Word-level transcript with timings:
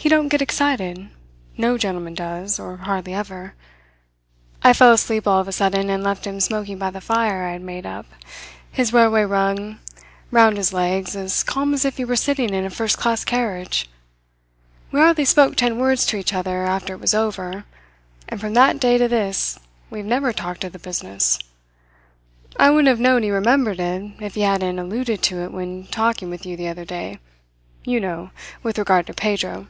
He 0.00 0.08
don't 0.08 0.28
get 0.28 0.40
excited. 0.40 1.08
No 1.56 1.76
gentleman 1.76 2.14
does 2.14 2.60
or 2.60 2.76
hardly 2.76 3.12
ever. 3.14 3.54
I 4.62 4.72
fell 4.72 4.92
asleep 4.92 5.26
all 5.26 5.40
of 5.40 5.48
a 5.48 5.52
sudden 5.52 5.90
and 5.90 6.04
left 6.04 6.24
him 6.24 6.38
smoking 6.38 6.78
by 6.78 6.90
the 6.90 7.00
fire 7.00 7.42
I 7.48 7.52
had 7.54 7.62
made 7.62 7.84
up, 7.84 8.06
his 8.70 8.92
railway 8.92 9.24
rug 9.24 9.74
round 10.30 10.56
his 10.56 10.72
legs, 10.72 11.16
as 11.16 11.42
calm 11.42 11.74
as 11.74 11.84
if 11.84 11.96
he 11.96 12.04
were 12.04 12.14
sitting 12.14 12.54
in 12.54 12.64
a 12.64 12.70
first 12.70 12.96
class 12.96 13.24
carriage. 13.24 13.90
We 14.92 15.00
hardly 15.00 15.24
spoke 15.24 15.56
ten 15.56 15.78
words 15.78 16.06
to 16.06 16.16
each 16.16 16.32
other 16.32 16.64
after 16.64 16.92
it 16.94 17.00
was 17.00 17.12
over, 17.12 17.64
and 18.28 18.40
from 18.40 18.54
that 18.54 18.78
day 18.78 18.98
to 18.98 19.08
this 19.08 19.58
we 19.90 19.98
have 19.98 20.06
never 20.06 20.32
talked 20.32 20.62
of 20.62 20.72
the 20.72 20.78
business. 20.78 21.40
I 22.56 22.70
wouldn't 22.70 22.86
have 22.88 23.00
known 23.00 23.24
he 23.24 23.30
remembered 23.32 23.80
it 23.80 24.12
if 24.20 24.36
he 24.36 24.42
hadn't 24.42 24.78
alluded 24.78 25.24
to 25.24 25.42
it 25.42 25.52
when 25.52 25.88
talking 25.88 26.30
with 26.30 26.46
you 26.46 26.56
the 26.56 26.68
other 26.68 26.84
day 26.84 27.18
you 27.84 27.98
know, 27.98 28.30
with 28.62 28.78
regard 28.78 29.08
to 29.08 29.12
Pedro." 29.12 29.66